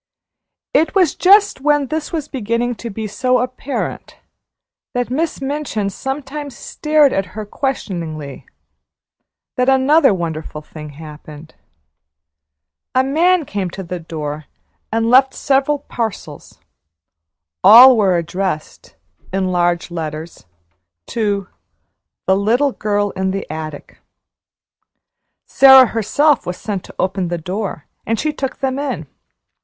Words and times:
It 0.73 0.95
was 0.95 1.13
just 1.13 1.61
when 1.61 1.85
this 1.85 2.11
was 2.11 2.27
beginning 2.27 2.73
to 2.81 2.89
be 2.89 3.05
so 3.05 3.37
apparent 3.37 4.17
that 4.95 5.11
Miss 5.11 5.39
Minchin 5.41 5.91
sometimes 5.91 6.57
stared 6.57 7.13
at 7.13 7.37
her 7.37 7.45
questioningly, 7.45 8.47
that 9.57 9.69
another 9.69 10.11
wonderful 10.11 10.63
thing 10.63 10.93
happened. 10.97 11.53
A 12.95 13.03
man 13.03 13.45
came 13.45 13.69
to 13.69 13.83
the 13.83 13.99
door 13.99 14.45
and 14.91 15.07
left 15.07 15.35
several 15.35 15.77
parcels. 15.77 16.59
All 17.63 17.95
were 17.95 18.17
addressed 18.17 18.95
(in 19.31 19.51
large 19.51 19.91
letters) 19.91 20.47
to 21.09 21.47
"the 22.25 22.35
little 22.35 22.71
girl 22.71 23.11
in 23.11 23.29
the 23.29 23.45
attic." 23.53 23.99
Sara 25.45 25.85
herself 25.85 26.47
was 26.47 26.57
sent 26.57 26.83
to 26.85 26.95
open 26.97 27.27
the 27.27 27.37
door, 27.37 27.85
and 28.03 28.19
she 28.19 28.33
took 28.33 28.61
them 28.61 28.79
in. 28.79 29.05